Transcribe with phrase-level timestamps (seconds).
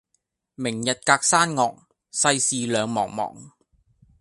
[0.55, 1.77] 明日隔山岳，
[2.11, 3.51] 世事兩茫茫。